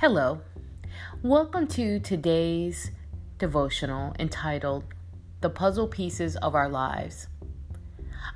Hello. 0.00 0.40
Welcome 1.24 1.66
to 1.70 1.98
today's 1.98 2.92
devotional 3.38 4.14
entitled 4.20 4.84
The 5.40 5.50
Puzzle 5.50 5.88
Pieces 5.88 6.36
of 6.36 6.54
Our 6.54 6.68
Lives. 6.68 7.26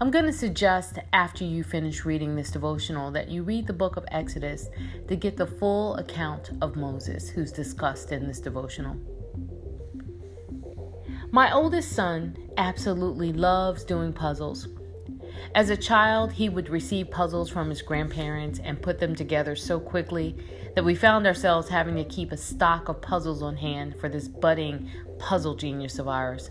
I'm 0.00 0.11
going 0.11 0.25
to 0.25 0.32
suggest 0.32 0.98
after 1.12 1.45
you 1.45 1.62
finish 1.62 2.04
reading 2.04 2.34
this 2.34 2.50
devotional 2.50 3.12
that 3.12 3.30
you 3.30 3.45
read 3.45 3.68
the 3.68 3.72
book 3.72 3.96
of 3.96 4.04
Exodus 4.11 4.70
to 5.06 5.14
get 5.14 5.36
the 5.36 5.46
full 5.46 5.95
account 5.98 6.50
of 6.61 6.75
Moses, 6.75 7.29
who's 7.29 7.52
discussed 7.52 8.10
in 8.10 8.26
this 8.26 8.40
devotional. 8.40 8.96
My 11.30 11.52
oldest 11.52 11.92
son 11.92 12.36
absolutely 12.56 13.32
loves 13.32 13.84
doing 13.84 14.12
puzzles. 14.12 14.66
As 15.54 15.70
a 15.70 15.77
child, 15.77 16.32
he 16.32 16.48
would 16.48 16.70
receive 16.70 17.11
puzzles 17.11 17.50
from 17.50 17.68
his 17.68 17.82
grandparents 17.82 18.60
and 18.62 18.80
put 18.80 18.98
them 18.98 19.14
together 19.14 19.55
so 19.55 19.78
quickly 19.78 20.37
that 20.74 20.84
we 20.84 20.95
found 20.95 21.27
ourselves 21.27 21.68
having 21.68 21.96
to 21.96 22.05
keep 22.05 22.32
a 22.32 22.37
stock 22.37 22.88
of 22.88 23.02
puzzles 23.02 23.42
on 23.42 23.56
hand 23.56 23.95
for 24.01 24.09
this 24.09 24.28
budding 24.28 24.91
puzzle 25.18 25.55
genius 25.55 25.98
of 25.98 26.09
ours. 26.09 26.51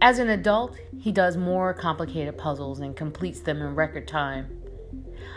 As 0.00 0.18
an 0.18 0.28
adult, 0.28 0.76
he 0.98 1.10
does 1.10 1.36
more 1.36 1.74
complicated 1.74 2.38
puzzles 2.38 2.80
and 2.80 2.96
completes 2.96 3.40
them 3.40 3.60
in 3.60 3.74
record 3.74 4.06
time. 4.06 4.58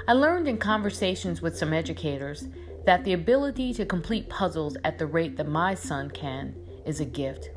I 0.07 0.13
learned 0.13 0.48
in 0.48 0.57
conversations 0.57 1.41
with 1.41 1.57
some 1.57 1.73
educators 1.73 2.48
that 2.85 3.03
the 3.03 3.13
ability 3.13 3.73
to 3.73 3.85
complete 3.85 4.29
puzzles 4.29 4.77
at 4.84 4.99
the 4.99 5.07
rate 5.07 5.37
that 5.37 5.48
my 5.48 5.73
son 5.73 6.12
can 6.12 6.55
is 6.85 6.99
a 6.99 7.05
gift. 7.05 7.49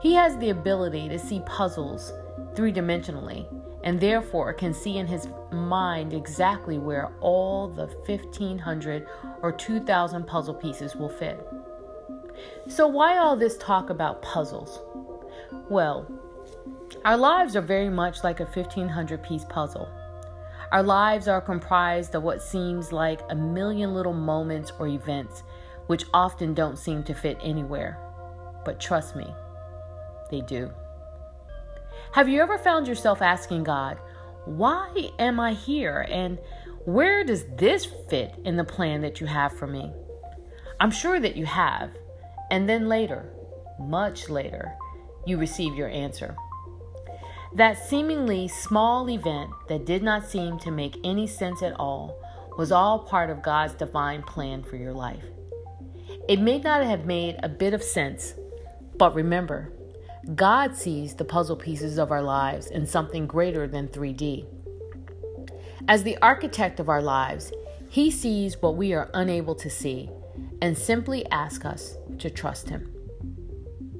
He 0.00 0.14
has 0.14 0.38
the 0.38 0.50
ability 0.50 1.08
to 1.10 1.18
see 1.18 1.42
puzzles 1.44 2.12
three 2.54 2.72
dimensionally 2.72 3.46
and 3.84 4.00
therefore 4.00 4.52
can 4.52 4.74
see 4.74 4.96
in 4.96 5.06
his 5.06 5.28
mind 5.52 6.12
exactly 6.12 6.78
where 6.78 7.12
all 7.20 7.68
the 7.68 7.86
1500 7.86 9.06
or 9.42 9.52
2000 9.52 10.26
puzzle 10.26 10.54
pieces 10.54 10.96
will 10.96 11.08
fit. 11.08 11.46
So, 12.66 12.88
why 12.88 13.18
all 13.18 13.36
this 13.36 13.56
talk 13.58 13.90
about 13.90 14.22
puzzles? 14.22 14.80
Well, 15.70 16.10
our 17.04 17.16
lives 17.16 17.54
are 17.54 17.62
very 17.62 17.90
much 17.90 18.24
like 18.24 18.40
a 18.40 18.44
1500 18.44 19.22
piece 19.22 19.44
puzzle. 19.44 19.88
Our 20.72 20.82
lives 20.82 21.28
are 21.28 21.40
comprised 21.40 22.14
of 22.14 22.24
what 22.24 22.42
seems 22.42 22.90
like 22.90 23.20
a 23.28 23.34
million 23.36 23.94
little 23.94 24.14
moments 24.14 24.72
or 24.78 24.88
events 24.88 25.44
which 25.86 26.06
often 26.14 26.54
don't 26.54 26.78
seem 26.78 27.02
to 27.04 27.14
fit 27.14 27.38
anywhere. 27.42 27.98
But 28.64 28.80
trust 28.80 29.14
me, 29.14 29.26
they 30.30 30.40
do. 30.40 30.70
Have 32.14 32.28
you 32.28 32.40
ever 32.42 32.58
found 32.58 32.86
yourself 32.86 33.20
asking 33.20 33.64
God, 33.64 33.98
why 34.44 35.10
am 35.18 35.40
I 35.40 35.52
here? 35.52 36.06
And 36.08 36.38
where 36.84 37.24
does 37.24 37.44
this 37.56 37.86
fit 38.08 38.36
in 38.44 38.56
the 38.56 38.62
plan 38.62 39.00
that 39.00 39.20
you 39.20 39.26
have 39.26 39.52
for 39.52 39.66
me? 39.66 39.92
I'm 40.78 40.92
sure 40.92 41.18
that 41.18 41.34
you 41.34 41.44
have. 41.44 41.90
And 42.52 42.68
then 42.68 42.88
later, 42.88 43.32
much 43.80 44.28
later, 44.28 44.74
you 45.26 45.38
receive 45.38 45.74
your 45.74 45.88
answer. 45.88 46.36
That 47.52 47.84
seemingly 47.84 48.46
small 48.46 49.10
event 49.10 49.50
that 49.68 49.84
did 49.84 50.04
not 50.04 50.30
seem 50.30 50.60
to 50.60 50.70
make 50.70 50.96
any 51.02 51.26
sense 51.26 51.64
at 51.64 51.74
all 51.80 52.16
was 52.56 52.70
all 52.70 53.00
part 53.00 53.28
of 53.28 53.42
God's 53.42 53.74
divine 53.74 54.22
plan 54.22 54.62
for 54.62 54.76
your 54.76 54.92
life. 54.92 55.24
It 56.28 56.38
may 56.38 56.60
not 56.60 56.84
have 56.84 57.06
made 57.06 57.40
a 57.42 57.48
bit 57.48 57.74
of 57.74 57.82
sense, 57.82 58.34
but 58.96 59.16
remember, 59.16 59.72
God 60.32 60.74
sees 60.74 61.14
the 61.14 61.24
puzzle 61.24 61.56
pieces 61.56 61.98
of 61.98 62.10
our 62.10 62.22
lives 62.22 62.68
in 62.68 62.86
something 62.86 63.26
greater 63.26 63.66
than 63.68 63.88
3D. 63.88 64.46
As 65.86 66.02
the 66.02 66.16
architect 66.22 66.80
of 66.80 66.88
our 66.88 67.02
lives, 67.02 67.52
He 67.90 68.10
sees 68.10 68.60
what 68.62 68.76
we 68.76 68.94
are 68.94 69.10
unable 69.12 69.54
to 69.56 69.68
see 69.68 70.08
and 70.62 70.78
simply 70.78 71.26
asks 71.26 71.66
us 71.66 71.98
to 72.20 72.30
trust 72.30 72.70
Him. 72.70 72.90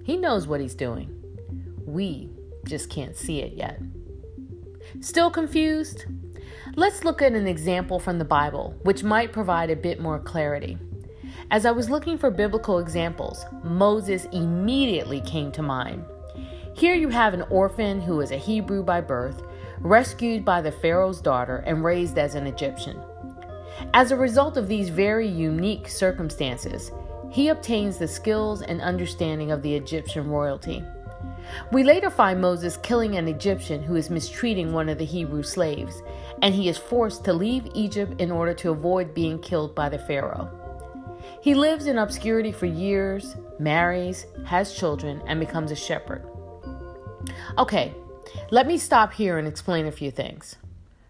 He 0.02 0.16
knows 0.16 0.46
what 0.46 0.60
He's 0.60 0.74
doing. 0.74 1.14
We 1.84 2.30
just 2.64 2.88
can't 2.88 3.16
see 3.16 3.40
it 3.40 3.52
yet. 3.52 3.82
Still 5.00 5.30
confused? 5.30 6.06
Let's 6.74 7.04
look 7.04 7.20
at 7.20 7.32
an 7.32 7.46
example 7.46 7.98
from 7.98 8.18
the 8.18 8.24
Bible, 8.24 8.78
which 8.82 9.04
might 9.04 9.32
provide 9.32 9.68
a 9.68 9.76
bit 9.76 10.00
more 10.00 10.18
clarity. 10.18 10.78
As 11.50 11.66
I 11.66 11.70
was 11.70 11.90
looking 11.90 12.16
for 12.16 12.30
biblical 12.30 12.78
examples, 12.78 13.44
Moses 13.62 14.24
immediately 14.32 15.20
came 15.20 15.52
to 15.52 15.62
mind. 15.62 16.04
Here 16.76 16.96
you 16.96 17.08
have 17.08 17.34
an 17.34 17.44
orphan 17.50 18.00
who 18.00 18.20
is 18.20 18.32
a 18.32 18.36
Hebrew 18.36 18.82
by 18.82 19.00
birth, 19.00 19.44
rescued 19.78 20.44
by 20.44 20.60
the 20.60 20.72
Pharaoh's 20.72 21.20
daughter, 21.20 21.62
and 21.66 21.84
raised 21.84 22.18
as 22.18 22.34
an 22.34 22.48
Egyptian. 22.48 23.00
As 23.94 24.10
a 24.10 24.16
result 24.16 24.56
of 24.56 24.66
these 24.66 24.88
very 24.88 25.28
unique 25.28 25.88
circumstances, 25.88 26.90
he 27.30 27.48
obtains 27.48 27.96
the 27.96 28.08
skills 28.08 28.60
and 28.62 28.80
understanding 28.80 29.52
of 29.52 29.62
the 29.62 29.72
Egyptian 29.72 30.28
royalty. 30.28 30.82
We 31.70 31.84
later 31.84 32.10
find 32.10 32.40
Moses 32.40 32.76
killing 32.78 33.16
an 33.16 33.28
Egyptian 33.28 33.80
who 33.80 33.94
is 33.94 34.10
mistreating 34.10 34.72
one 34.72 34.88
of 34.88 34.98
the 34.98 35.04
Hebrew 35.04 35.44
slaves, 35.44 36.02
and 36.42 36.52
he 36.52 36.68
is 36.68 36.76
forced 36.76 37.24
to 37.24 37.32
leave 37.32 37.68
Egypt 37.74 38.20
in 38.20 38.32
order 38.32 38.54
to 38.54 38.72
avoid 38.72 39.14
being 39.14 39.38
killed 39.38 39.76
by 39.76 39.88
the 39.88 39.98
Pharaoh. 39.98 40.50
He 41.40 41.54
lives 41.54 41.86
in 41.86 41.98
obscurity 41.98 42.50
for 42.50 42.66
years, 42.66 43.36
marries, 43.60 44.26
has 44.44 44.74
children, 44.74 45.22
and 45.28 45.38
becomes 45.38 45.70
a 45.70 45.76
shepherd. 45.76 46.26
Okay, 47.56 47.94
let 48.50 48.66
me 48.66 48.76
stop 48.76 49.12
here 49.12 49.38
and 49.38 49.46
explain 49.46 49.86
a 49.86 49.92
few 49.92 50.10
things. 50.10 50.56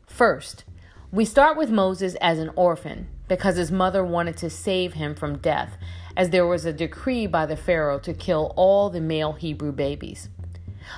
First, 0.06 0.64
we 1.10 1.24
start 1.24 1.56
with 1.56 1.70
Moses 1.70 2.16
as 2.16 2.38
an 2.38 2.50
orphan 2.54 3.08
because 3.28 3.56
his 3.56 3.72
mother 3.72 4.04
wanted 4.04 4.36
to 4.38 4.50
save 4.50 4.92
him 4.92 5.14
from 5.14 5.38
death, 5.38 5.78
as 6.14 6.28
there 6.28 6.46
was 6.46 6.66
a 6.66 6.72
decree 6.72 7.26
by 7.26 7.46
the 7.46 7.56
Pharaoh 7.56 7.98
to 8.00 8.12
kill 8.12 8.52
all 8.56 8.90
the 8.90 9.00
male 9.00 9.32
Hebrew 9.32 9.72
babies. 9.72 10.28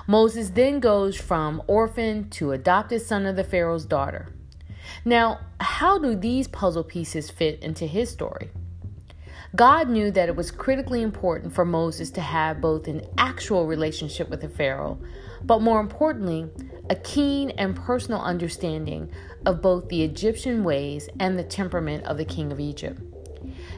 Moses 0.09 0.51
then 0.51 0.81
goes 0.81 1.17
from 1.17 1.63
orphan 1.69 2.29
to 2.31 2.51
adopted 2.51 3.03
son 3.03 3.25
of 3.25 3.37
the 3.37 3.45
Pharaoh's 3.45 3.85
daughter. 3.85 4.35
Now, 5.05 5.39
how 5.61 5.97
do 5.99 6.17
these 6.17 6.49
puzzle 6.49 6.83
pieces 6.83 7.31
fit 7.31 7.63
into 7.63 7.87
his 7.87 8.11
story? 8.11 8.51
God 9.57 9.89
knew 9.89 10.11
that 10.11 10.29
it 10.29 10.37
was 10.37 10.51
critically 10.51 11.01
important 11.01 11.55
for 11.55 11.65
Moses 11.65 12.11
to 12.11 12.21
have 12.21 12.61
both 12.61 12.89
an 12.89 13.01
actual 13.17 13.67
relationship 13.67 14.29
with 14.29 14.43
the 14.43 14.51
Pharaoh, 14.51 15.01
but 15.43 15.63
more 15.63 15.81
importantly, 15.81 16.51
a 16.91 16.95
keen 16.97 17.51
and 17.51 17.75
personal 17.75 18.21
understanding 18.21 19.11
of 19.47 19.63
both 19.63 19.89
the 19.89 20.03
Egyptian 20.05 20.63
ways 20.63 21.09
and 21.21 21.39
the 21.39 21.43
temperament 21.43 22.05
of 22.05 22.19
the 22.19 22.25
king 22.25 22.53
of 22.53 22.61
Egypt. 22.61 23.01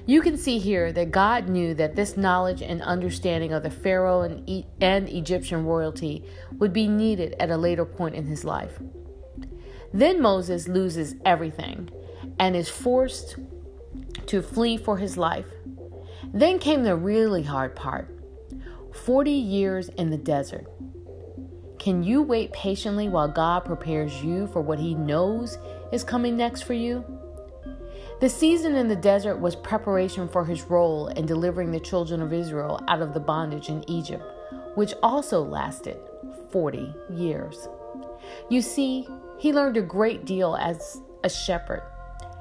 You 0.05 0.21
can 0.21 0.37
see 0.37 0.59
here 0.59 0.91
that 0.93 1.12
God 1.12 1.49
knew 1.49 1.75
that 1.75 1.95
this 1.95 2.16
knowledge 2.16 2.60
and 2.60 2.83
understanding 2.83 3.53
of 3.53 3.62
the 3.62 3.71
Pharaoh 3.71 4.22
and, 4.22 4.49
e- 4.49 4.66
and 4.81 5.09
Egyptian 5.09 5.65
royalty 5.65 6.25
would 6.59 6.72
be 6.72 6.89
needed 6.89 7.37
at 7.39 7.50
a 7.50 7.56
later 7.56 7.84
point 7.84 8.16
in 8.16 8.27
his 8.27 8.43
life. 8.43 8.81
Then 9.93 10.21
Moses 10.21 10.66
loses 10.66 11.15
everything 11.25 11.91
and 12.41 12.56
is 12.56 12.69
forced 12.69 13.37
to 14.27 14.43
flee 14.43 14.77
for 14.77 14.99
his 14.99 15.16
life. 15.16 15.47
Then 16.33 16.59
came 16.59 16.83
the 16.83 16.97
really 16.97 17.43
hard 17.43 17.75
part 17.75 18.15
40 19.05 19.31
years 19.31 19.89
in 19.91 20.11
the 20.11 20.16
desert. 20.16 20.66
Can 21.78 22.03
you 22.03 22.22
wait 22.22 22.53
patiently 22.53 23.09
while 23.09 23.28
God 23.28 23.65
prepares 23.65 24.22
you 24.22 24.47
for 24.49 24.61
what 24.61 24.78
He 24.78 24.94
knows 24.94 25.59
is 25.93 26.05
coming 26.05 26.37
next 26.37 26.62
for 26.62 26.75
you? 26.75 27.05
The 28.21 28.28
season 28.28 28.75
in 28.75 28.89
the 28.89 28.97
desert 28.97 29.37
was 29.37 29.55
preparation 29.55 30.28
for 30.28 30.44
His 30.44 30.62
role 30.65 31.09
in 31.09 31.27
delivering 31.27 31.71
the 31.71 31.81
children 31.81 32.21
of 32.21 32.33
Israel 32.33 32.81
out 32.89 33.00
of 33.00 33.15
the 33.15 33.21
bondage 33.21 33.69
in 33.69 33.89
Egypt, 33.89 34.25
which 34.75 34.95
also 35.03 35.43
lasted 35.43 35.99
40 36.50 36.95
years. 37.10 37.69
You 38.50 38.60
see, 38.60 39.09
He 39.39 39.53
learned 39.53 39.77
a 39.77 39.83
great 39.83 40.25
deal 40.25 40.56
as 40.56 41.01
a 41.22 41.30
shepherd 41.30 41.83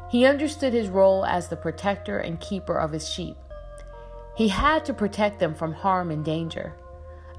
he 0.10 0.26
understood 0.26 0.74
his 0.74 0.88
role 0.88 1.26
as 1.26 1.50
the 1.50 1.58
protector 1.58 2.20
and 2.20 2.40
keeper 2.40 2.78
of 2.78 2.92
his 2.92 3.10
sheep. 3.10 3.36
He 4.38 4.50
had 4.50 4.86
to 4.86 4.94
protect 4.94 5.40
them 5.40 5.56
from 5.56 5.74
harm 5.74 6.12
and 6.12 6.24
danger. 6.24 6.76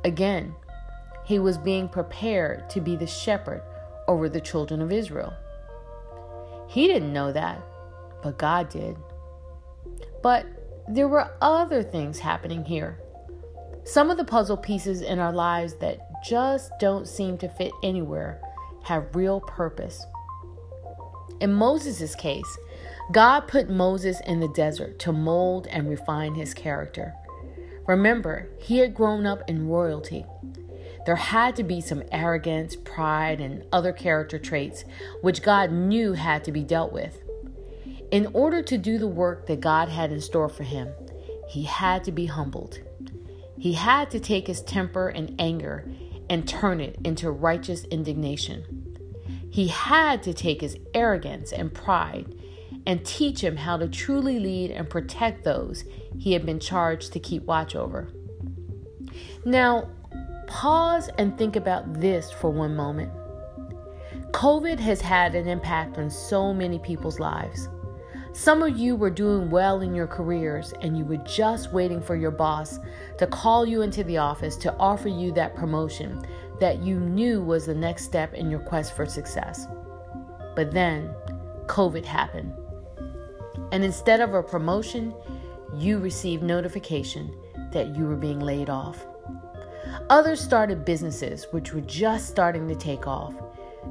Again, 0.04 0.56
he 1.24 1.38
was 1.38 1.56
being 1.56 1.88
prepared 1.88 2.68
to 2.70 2.80
be 2.80 2.96
the 2.96 3.06
shepherd 3.06 3.62
over 4.08 4.28
the 4.28 4.40
children 4.40 4.82
of 4.82 4.90
Israel. 4.90 5.32
He 6.66 6.88
didn't 6.88 7.12
know 7.12 7.30
that, 7.30 7.62
but 8.20 8.36
God 8.36 8.68
did. 8.68 8.96
But 10.24 10.46
there 10.88 11.06
were 11.06 11.30
other 11.40 11.84
things 11.84 12.18
happening 12.18 12.64
here. 12.64 13.00
Some 13.84 14.10
of 14.10 14.16
the 14.16 14.24
puzzle 14.24 14.56
pieces 14.56 15.00
in 15.00 15.20
our 15.20 15.32
lives 15.32 15.74
that 15.74 16.00
just 16.24 16.72
don't 16.80 17.06
seem 17.06 17.38
to 17.38 17.48
fit 17.48 17.72
anywhere 17.84 18.40
have 18.82 19.14
real 19.14 19.40
purpose. 19.40 20.04
In 21.40 21.52
Moses' 21.52 22.16
case, 22.16 22.58
God 23.10 23.48
put 23.48 23.70
Moses 23.70 24.20
in 24.26 24.40
the 24.40 24.48
desert 24.48 24.98
to 25.00 25.12
mold 25.12 25.66
and 25.68 25.88
refine 25.88 26.34
his 26.34 26.52
character. 26.52 27.14
Remember, 27.86 28.50
he 28.60 28.78
had 28.78 28.94
grown 28.94 29.24
up 29.24 29.40
in 29.48 29.68
royalty. 29.68 30.26
There 31.06 31.16
had 31.16 31.56
to 31.56 31.62
be 31.62 31.80
some 31.80 32.02
arrogance, 32.12 32.76
pride, 32.76 33.40
and 33.40 33.64
other 33.72 33.92
character 33.92 34.38
traits 34.38 34.84
which 35.22 35.42
God 35.42 35.72
knew 35.72 36.12
had 36.12 36.44
to 36.44 36.52
be 36.52 36.62
dealt 36.62 36.92
with. 36.92 37.18
In 38.10 38.26
order 38.34 38.62
to 38.62 38.76
do 38.76 38.98
the 38.98 39.08
work 39.08 39.46
that 39.46 39.60
God 39.60 39.88
had 39.88 40.12
in 40.12 40.20
store 40.20 40.50
for 40.50 40.64
him, 40.64 40.90
he 41.48 41.62
had 41.62 42.04
to 42.04 42.12
be 42.12 42.26
humbled. 42.26 42.80
He 43.58 43.72
had 43.72 44.10
to 44.10 44.20
take 44.20 44.46
his 44.46 44.60
temper 44.60 45.08
and 45.08 45.34
anger 45.38 45.90
and 46.28 46.46
turn 46.46 46.78
it 46.78 46.98
into 47.04 47.30
righteous 47.30 47.84
indignation. 47.84 48.98
He 49.50 49.68
had 49.68 50.22
to 50.24 50.34
take 50.34 50.60
his 50.60 50.76
arrogance 50.92 51.52
and 51.52 51.72
pride 51.72 52.34
and 52.88 53.04
teach 53.04 53.44
him 53.44 53.54
how 53.54 53.76
to 53.76 53.86
truly 53.86 54.40
lead 54.40 54.70
and 54.70 54.88
protect 54.88 55.44
those 55.44 55.84
he 56.18 56.32
had 56.32 56.46
been 56.46 56.58
charged 56.58 57.12
to 57.12 57.20
keep 57.20 57.44
watch 57.44 57.76
over. 57.76 58.08
Now, 59.44 59.90
pause 60.46 61.10
and 61.18 61.36
think 61.36 61.54
about 61.54 62.00
this 62.00 62.32
for 62.32 62.50
one 62.50 62.74
moment. 62.74 63.12
COVID 64.30 64.78
has 64.80 65.02
had 65.02 65.34
an 65.34 65.46
impact 65.46 65.98
on 65.98 66.08
so 66.08 66.54
many 66.54 66.78
people's 66.78 67.20
lives. 67.20 67.68
Some 68.32 68.62
of 68.62 68.78
you 68.78 68.96
were 68.96 69.10
doing 69.10 69.50
well 69.50 69.82
in 69.82 69.94
your 69.94 70.06
careers 70.06 70.72
and 70.80 70.96
you 70.96 71.04
were 71.04 71.18
just 71.18 71.72
waiting 71.74 72.00
for 72.00 72.16
your 72.16 72.30
boss 72.30 72.78
to 73.18 73.26
call 73.26 73.66
you 73.66 73.82
into 73.82 74.02
the 74.04 74.16
office 74.16 74.56
to 74.56 74.74
offer 74.78 75.08
you 75.08 75.30
that 75.32 75.54
promotion 75.54 76.24
that 76.58 76.82
you 76.82 76.98
knew 77.00 77.42
was 77.42 77.66
the 77.66 77.74
next 77.74 78.04
step 78.04 78.32
in 78.32 78.50
your 78.50 78.60
quest 78.60 78.96
for 78.96 79.04
success. 79.04 79.66
But 80.56 80.72
then 80.72 81.14
COVID 81.66 82.06
happened. 82.06 82.54
And 83.72 83.84
instead 83.84 84.20
of 84.20 84.34
a 84.34 84.42
promotion, 84.42 85.14
you 85.74 85.98
received 85.98 86.42
notification 86.42 87.34
that 87.72 87.96
you 87.96 88.06
were 88.06 88.16
being 88.16 88.40
laid 88.40 88.70
off. 88.70 89.06
Others 90.10 90.40
started 90.40 90.84
businesses 90.84 91.46
which 91.50 91.72
were 91.72 91.82
just 91.82 92.28
starting 92.28 92.66
to 92.68 92.74
take 92.74 93.06
off. 93.06 93.34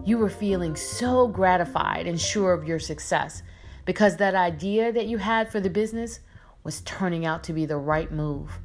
You 0.03 0.17
were 0.17 0.29
feeling 0.29 0.75
so 0.75 1.27
gratified 1.27 2.07
and 2.07 2.19
sure 2.19 2.53
of 2.53 2.67
your 2.67 2.79
success 2.79 3.43
because 3.85 4.17
that 4.17 4.35
idea 4.35 4.91
that 4.91 5.07
you 5.07 5.17
had 5.17 5.51
for 5.51 5.59
the 5.59 5.69
business 5.69 6.19
was 6.63 6.81
turning 6.81 7.25
out 7.25 7.43
to 7.45 7.53
be 7.53 7.65
the 7.65 7.77
right 7.77 8.11
move. 8.11 8.59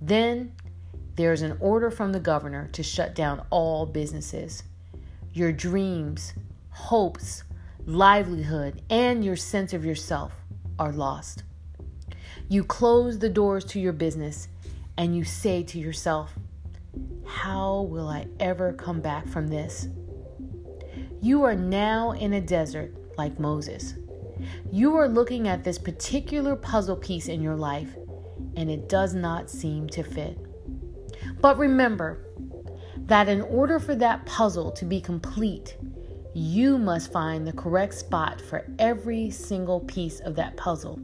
Then 0.00 0.52
there's 1.16 1.42
an 1.42 1.56
order 1.60 1.90
from 1.90 2.12
the 2.12 2.20
governor 2.20 2.68
to 2.72 2.82
shut 2.82 3.14
down 3.14 3.44
all 3.50 3.86
businesses. 3.86 4.62
Your 5.32 5.52
dreams, 5.52 6.34
hopes, 6.70 7.44
livelihood, 7.86 8.82
and 8.90 9.24
your 9.24 9.36
sense 9.36 9.72
of 9.72 9.84
yourself 9.84 10.32
are 10.78 10.92
lost. 10.92 11.44
You 12.48 12.64
close 12.64 13.18
the 13.18 13.28
doors 13.28 13.64
to 13.66 13.80
your 13.80 13.92
business 13.92 14.48
and 14.96 15.16
you 15.16 15.24
say 15.24 15.62
to 15.62 15.78
yourself, 15.78 16.34
How 17.24 17.82
will 17.82 18.08
I 18.08 18.26
ever 18.40 18.72
come 18.72 19.00
back 19.00 19.28
from 19.28 19.48
this? 19.48 19.88
You 21.22 21.44
are 21.44 21.54
now 21.54 22.12
in 22.12 22.32
a 22.32 22.40
desert 22.40 22.94
like 23.16 23.38
Moses. 23.38 23.94
You 24.72 24.96
are 24.96 25.08
looking 25.08 25.48
at 25.48 25.64
this 25.64 25.78
particular 25.78 26.56
puzzle 26.56 26.96
piece 26.96 27.28
in 27.28 27.42
your 27.42 27.56
life 27.56 27.94
and 28.56 28.70
it 28.70 28.88
does 28.88 29.14
not 29.14 29.50
seem 29.50 29.88
to 29.90 30.02
fit. 30.02 30.38
But 31.40 31.58
remember 31.58 32.26
that 32.96 33.28
in 33.28 33.42
order 33.42 33.78
for 33.78 33.94
that 33.96 34.24
puzzle 34.26 34.70
to 34.72 34.84
be 34.84 35.00
complete, 35.00 35.76
you 36.34 36.78
must 36.78 37.12
find 37.12 37.46
the 37.46 37.52
correct 37.52 37.94
spot 37.94 38.40
for 38.40 38.66
every 38.78 39.30
single 39.30 39.80
piece 39.80 40.20
of 40.20 40.36
that 40.36 40.56
puzzle. 40.56 41.00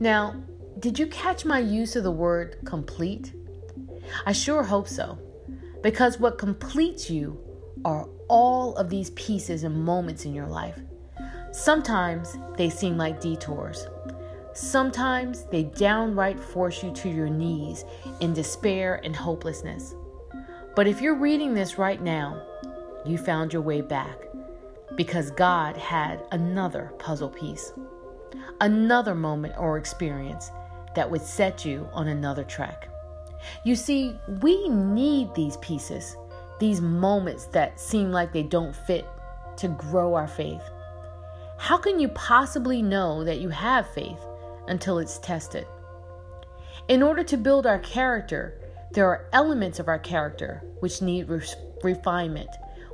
Now, 0.00 0.42
did 0.78 0.98
you 0.98 1.06
catch 1.06 1.44
my 1.44 1.58
use 1.58 1.96
of 1.96 2.04
the 2.04 2.10
word 2.10 2.58
complete? 2.64 3.32
I 4.26 4.32
sure 4.32 4.62
hope 4.62 4.88
so, 4.88 5.18
because 5.82 6.20
what 6.20 6.38
completes 6.38 7.08
you 7.10 7.40
are 7.84 8.08
all 8.28 8.74
of 8.76 8.90
these 8.90 9.10
pieces 9.10 9.64
and 9.64 9.84
moments 9.84 10.24
in 10.24 10.34
your 10.34 10.46
life. 10.46 10.78
Sometimes 11.52 12.36
they 12.56 12.68
seem 12.68 12.98
like 12.98 13.20
detours. 13.20 13.86
Sometimes 14.52 15.44
they 15.50 15.64
downright 15.64 16.40
force 16.40 16.82
you 16.82 16.92
to 16.92 17.08
your 17.08 17.28
knees 17.28 17.84
in 18.20 18.32
despair 18.32 19.00
and 19.04 19.14
hopelessness. 19.14 19.94
But 20.74 20.86
if 20.86 21.00
you're 21.00 21.14
reading 21.18 21.54
this 21.54 21.78
right 21.78 22.02
now, 22.02 22.42
you 23.06 23.18
found 23.18 23.52
your 23.52 23.62
way 23.62 23.80
back 23.80 24.18
because 24.96 25.30
God 25.30 25.76
had 25.76 26.22
another 26.32 26.92
puzzle 26.98 27.28
piece, 27.28 27.72
another 28.60 29.14
moment 29.14 29.54
or 29.58 29.76
experience 29.78 30.50
that 30.94 31.10
would 31.10 31.22
set 31.22 31.64
you 31.64 31.88
on 31.92 32.08
another 32.08 32.44
track. 32.44 32.88
You 33.64 33.76
see, 33.76 34.16
we 34.40 34.68
need 34.68 35.34
these 35.34 35.56
pieces, 35.58 36.16
these 36.58 36.80
moments 36.80 37.46
that 37.46 37.78
seem 37.78 38.10
like 38.10 38.32
they 38.32 38.42
don't 38.42 38.74
fit 38.74 39.06
to 39.58 39.68
grow 39.68 40.14
our 40.14 40.28
faith. 40.28 40.62
How 41.58 41.76
can 41.78 41.98
you 41.98 42.08
possibly 42.08 42.82
know 42.82 43.24
that 43.24 43.40
you 43.40 43.48
have 43.50 43.88
faith 43.90 44.20
until 44.68 44.98
it's 44.98 45.18
tested? 45.18 45.66
In 46.88 47.02
order 47.02 47.24
to 47.24 47.36
build 47.36 47.66
our 47.66 47.78
character, 47.78 48.60
there 48.92 49.06
are 49.06 49.28
elements 49.32 49.78
of 49.78 49.88
our 49.88 49.98
character 49.98 50.62
which 50.80 51.02
need 51.02 51.28
re- 51.28 51.42
refinement 51.82 52.50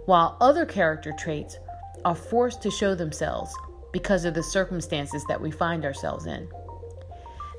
while 0.07 0.37
other 0.41 0.67
character 0.67 1.13
traits 1.19 1.59
are 2.05 2.15
forced 2.15 2.63
to 2.63 2.71
show 2.71 2.95
themselves 2.95 3.55
because 3.93 4.25
of 4.25 4.35
the 4.35 4.43
circumstances 4.43 5.25
that 5.29 5.41
we 5.41 5.51
find 5.51 5.85
ourselves 5.85 6.27
in. 6.27 6.49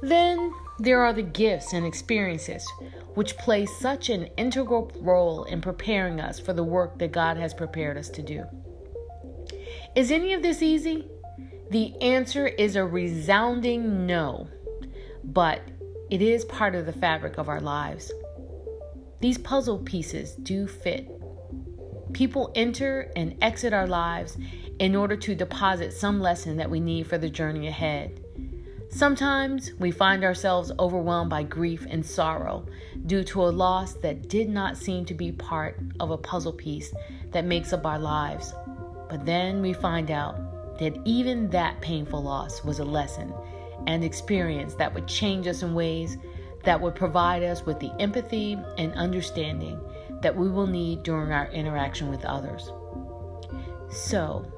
Then 0.02 0.52
there 0.80 1.02
are 1.02 1.14
the 1.14 1.22
gifts 1.22 1.72
and 1.74 1.86
experiences 1.86 2.68
which 3.14 3.38
play 3.38 3.66
such 3.66 4.10
an 4.10 4.26
integral 4.38 4.92
role 5.00 5.44
in 5.46 5.62
preparing 5.62 6.20
us 6.20 6.40
for 6.40 6.52
the 6.52 6.64
work 6.64 6.98
that 7.00 7.12
God 7.12 7.38
has 7.38 7.54
prepared 7.54 7.98
us 7.98 8.10
to 8.10 8.22
do. 8.22 8.44
Is 9.96 10.12
any 10.12 10.34
of 10.34 10.42
this 10.42 10.62
easy? 10.62 11.08
The 11.70 11.96
answer 12.02 12.48
is 12.48 12.76
a 12.76 12.86
resounding 12.86 14.06
no, 14.06 14.48
but 15.24 15.62
it 16.10 16.22
is 16.22 16.44
part 16.46 16.76
of 16.76 16.86
the 16.86 16.94
fabric 16.94 17.38
of 17.38 17.48
our 17.48 17.62
lives. 17.62 18.12
These 19.22 19.38
puzzle 19.38 19.80
pieces 19.80 20.34
do 20.34 20.68
fit 20.68 21.08
People 22.14 22.52
enter 22.56 23.12
and 23.16 23.36
exit 23.42 23.74
our 23.74 23.88
lives 23.88 24.38
in 24.80 24.96
order 24.96 25.16
to 25.18 25.36
deposit 25.36 25.94
some 25.94 26.20
lesson 26.20 26.58
that 26.58 26.70
we 26.70 26.80
need 26.80 27.08
for 27.08 27.18
the 27.18 27.30
journey 27.30 27.68
ahead. 27.68 28.24
Sometimes 28.90 29.72
we 29.80 29.90
find 29.90 30.24
ourselves 30.24 30.72
overwhelmed 30.78 31.32
by 31.32 31.42
grief 31.42 31.88
and 31.90 32.06
sorrow 32.06 32.66
due 33.08 33.24
to 33.24 33.42
a 33.42 33.50
loss 33.50 33.94
that 33.94 34.30
did 34.30 34.48
not 34.48 34.78
seem 34.78 35.04
to 35.06 35.16
be 35.16 35.32
part 35.32 35.80
of 36.00 36.12
a 36.12 36.18
puzzle 36.18 36.54
piece 36.54 36.94
that 37.32 37.46
makes 37.46 37.74
up 37.74 37.88
our 37.88 37.98
lives. 37.98 38.54
But 39.10 39.26
then 39.26 39.64
we 39.64 39.74
find 39.74 40.12
out 40.12 40.78
that 40.78 40.96
even 41.06 41.50
that 41.50 41.82
painful 41.82 42.22
loss 42.22 42.64
was 42.64 42.78
a 42.78 42.86
lesson 42.86 43.34
and 43.88 44.04
experience 44.04 44.76
that 44.76 44.94
would 44.94 45.08
change 45.08 45.48
us 45.48 45.64
in 45.64 45.74
ways 45.74 46.18
that 46.64 46.80
would 46.80 46.94
provide 46.94 47.42
us 47.42 47.66
with 47.66 47.80
the 47.80 47.92
empathy 48.00 48.58
and 48.78 48.94
understanding 48.94 49.80
that 50.24 50.36
we 50.36 50.50
will 50.50 50.68
need 50.68 51.04
during 51.04 51.32
our 51.32 51.48
interaction 51.52 52.10
with 52.10 52.26
others. 52.26 52.72
So, 53.90 54.52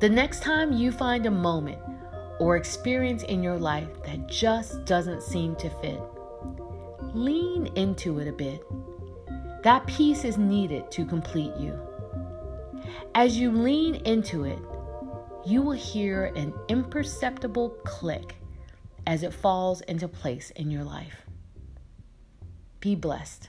the 0.00 0.08
next 0.08 0.42
time 0.42 0.72
you 0.72 0.92
find 0.92 1.26
a 1.26 1.30
moment 1.30 1.78
or 2.38 2.56
experience 2.56 3.22
in 3.22 3.42
your 3.42 3.58
life 3.58 3.88
that 4.04 4.28
just 4.28 4.84
doesn't 4.84 5.22
seem 5.22 5.56
to 5.56 5.70
fit, 5.80 6.00
lean 7.14 7.66
into 7.74 8.18
it 8.18 8.28
a 8.28 8.32
bit. 8.32 8.62
That 9.62 9.86
piece 9.86 10.24
is 10.24 10.36
needed 10.36 10.90
to 10.92 11.06
complete 11.06 11.56
you. 11.56 11.80
As 13.14 13.38
you 13.38 13.50
lean 13.50 13.96
into 13.96 14.44
it, 14.44 14.58
you 15.44 15.62
will 15.62 15.72
hear 15.72 16.26
an 16.36 16.52
imperceptible 16.68 17.70
click 17.84 18.36
as 19.06 19.22
it 19.22 19.32
falls 19.32 19.80
into 19.82 20.06
place 20.06 20.50
in 20.50 20.70
your 20.70 20.84
life. 20.84 21.24
Be 22.80 22.94
blessed 22.94 23.48